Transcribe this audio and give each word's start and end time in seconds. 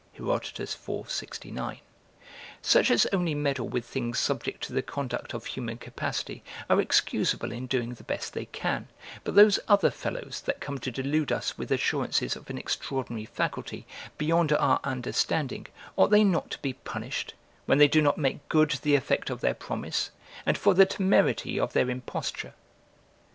[Herodotus, 0.13 0.75
iv. 0.89 1.11
69.] 1.11 1.77
Such 2.63 2.89
as 2.89 3.05
only 3.13 3.35
meddle 3.35 3.69
with 3.69 3.85
things 3.85 4.17
subject 4.17 4.63
to 4.63 4.73
the 4.73 4.81
conduct 4.81 5.35
of 5.35 5.45
human 5.45 5.77
capacity, 5.77 6.43
are 6.71 6.81
excusable 6.81 7.51
in 7.51 7.67
doing 7.67 7.93
the 7.93 8.03
best 8.03 8.33
they 8.33 8.45
can: 8.45 8.87
but 9.23 9.35
those 9.35 9.59
other 9.67 9.91
fellows 9.91 10.41
that 10.47 10.59
come 10.59 10.79
to 10.79 10.89
delude 10.89 11.31
us 11.31 11.55
with 11.55 11.71
assurances 11.71 12.35
of 12.35 12.49
an 12.49 12.57
extraordinary 12.57 13.25
faculty, 13.25 13.85
beyond 14.17 14.51
our 14.53 14.79
understanding, 14.83 15.67
ought 15.95 16.09
they 16.09 16.23
not 16.23 16.49
to 16.49 16.59
be 16.63 16.73
punished, 16.73 17.35
when 17.67 17.77
they 17.77 17.87
do 17.87 18.01
not 18.01 18.17
make 18.17 18.49
good 18.49 18.71
the 18.81 18.95
effect 18.95 19.29
of 19.29 19.41
their 19.41 19.53
promise, 19.53 20.09
and 20.47 20.57
for 20.57 20.73
the 20.73 20.87
temerity 20.87 21.59
of 21.59 21.73
their 21.73 21.91
imposture? 21.91 22.55